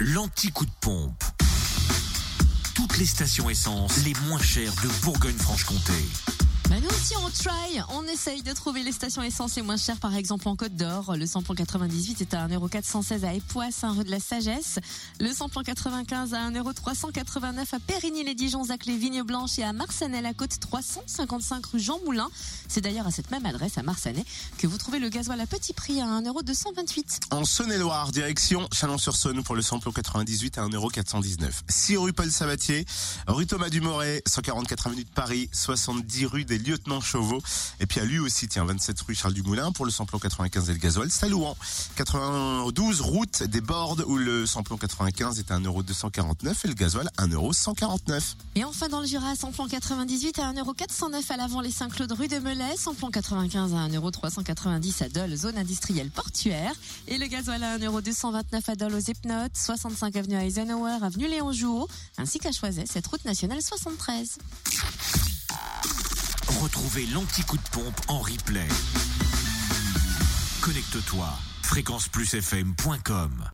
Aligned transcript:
l'anti-coup 0.00 0.64
de 0.64 0.70
pompe. 0.80 1.24
Toutes 2.74 2.98
les 2.98 3.06
stations 3.06 3.50
essence 3.50 4.04
les 4.04 4.12
moins 4.26 4.40
chères 4.40 4.74
de 4.82 4.88
Bourgogne-Franche-Comté. 5.02 5.92
Bah 6.68 6.74
nous 6.82 6.88
aussi 6.88 7.14
on 7.16 7.30
try, 7.30 7.80
on 7.94 8.04
essaye 8.04 8.42
de 8.42 8.52
trouver 8.52 8.82
les 8.82 8.92
stations 8.92 9.22
essence 9.22 9.56
les 9.56 9.62
moins 9.62 9.78
chères 9.78 9.96
par 9.96 10.14
exemple 10.14 10.46
en 10.48 10.54
Côte 10.54 10.76
d'Or. 10.76 11.16
Le 11.16 11.24
samplon 11.24 11.54
98 11.54 12.20
est 12.20 12.34
à 12.34 12.46
1,416€ 12.46 13.24
à 13.24 13.32
Époisse, 13.32 13.76
Saint-Rue 13.76 14.04
de 14.04 14.10
la 14.10 14.20
Sagesse. 14.20 14.78
Le 15.18 15.32
samplon 15.32 15.62
95 15.62 16.34
à 16.34 16.50
1,389€ 16.50 17.74
à 17.74 17.80
Périgny-les-Dijon, 17.80 18.64
Zac 18.64 18.84
les 18.84 18.98
Vignes 18.98 19.22
Blanches 19.22 19.58
et 19.58 19.62
à 19.62 19.72
Marsanais 19.72 20.20
la 20.20 20.34
Côte 20.34 20.60
355 20.60 21.64
rue 21.64 21.80
Jean 21.80 22.00
Moulin. 22.04 22.28
C'est 22.68 22.82
d'ailleurs 22.82 23.06
à 23.06 23.12
cette 23.12 23.30
même 23.30 23.46
adresse 23.46 23.78
à 23.78 23.82
Marsanais 23.82 24.26
que 24.58 24.66
vous 24.66 24.76
trouvez 24.76 24.98
le 24.98 25.08
gasoil 25.08 25.40
à 25.40 25.46
petit 25.46 25.72
prix 25.72 26.02
à 26.02 26.04
1,228€. 26.20 27.20
En 27.30 27.46
Saône-et-Loire, 27.46 28.12
direction 28.12 28.68
Chalon-sur-Saône 28.74 29.42
pour 29.42 29.54
le 29.54 29.62
samplon 29.62 29.90
98 29.90 30.58
à 30.58 30.66
1,419€. 30.66 31.48
6 31.66 31.96
rue 31.96 32.12
Paul 32.12 32.30
Sabatier, 32.30 32.84
rue 33.26 33.46
Thomas 33.46 33.70
Dumoret, 33.70 34.22
144 34.26 34.88
avenue 34.88 35.04
de 35.04 35.08
Paris, 35.08 35.48
70 35.52 36.26
rue 36.26 36.44
des 36.44 36.57
Lieutenants 36.58 37.00
Chauveau. 37.00 37.40
Et 37.80 37.86
puis 37.86 38.00
à 38.00 38.04
lui 38.04 38.18
aussi, 38.18 38.48
tiens, 38.48 38.64
27 38.64 39.00
rue 39.02 39.14
Charles 39.14 39.34
Dumoulin 39.34 39.72
pour 39.72 39.84
le 39.84 39.90
samplon 39.90 40.18
95 40.18 40.70
et 40.70 40.72
le 40.72 40.78
gasoil. 40.78 41.10
Salouan, 41.10 41.56
92 41.96 43.00
route 43.00 43.42
des 43.42 43.60
Bordes 43.60 44.04
où 44.06 44.16
le 44.16 44.46
samplon 44.46 44.76
95 44.76 45.38
est 45.38 45.50
à 45.50 45.58
1,249€ 45.58 46.54
et 46.64 46.68
le 46.68 46.74
gasoil 46.74 47.08
1,149€. 47.18 48.34
Et 48.54 48.64
enfin 48.64 48.88
dans 48.88 49.00
le 49.00 49.06
Jura, 49.06 49.34
samplon 49.36 49.66
98 49.68 50.38
à 50.38 50.52
1,409€ 50.52 51.32
à 51.32 51.36
l'avant 51.36 51.60
les 51.60 51.70
Saint-Claude 51.70 52.12
rue 52.12 52.28
de 52.28 52.38
Melay, 52.38 52.76
samplon 52.76 53.10
95 53.10 53.74
à 53.74 53.88
1,390€ 53.88 55.04
à 55.04 55.08
Dole, 55.08 55.36
zone 55.36 55.58
industrielle 55.58 56.10
portuaire. 56.10 56.72
Et 57.06 57.18
le 57.18 57.26
gasoil 57.26 57.62
à 57.62 57.78
1,229€ 57.78 58.70
à 58.70 58.74
Dole 58.74 58.94
aux 58.94 58.98
Epnotes, 58.98 59.56
65 59.56 60.16
avenue 60.16 60.36
Eisenhower, 60.36 60.98
avenue 61.02 61.28
Léon 61.28 61.52
Jouot, 61.52 61.88
ainsi 62.16 62.38
qu'à 62.38 62.52
Choiset, 62.52 62.84
cette 62.86 63.06
route 63.06 63.24
nationale 63.24 63.62
73. 63.62 64.38
Retrouvez 66.48 67.06
l'anti-coup 67.06 67.58
de 67.58 67.68
pompe 67.70 68.00
en 68.08 68.20
replay. 68.20 68.66
Connecte-toi, 70.62 71.28
fréquenceplusfm.com. 71.62 73.44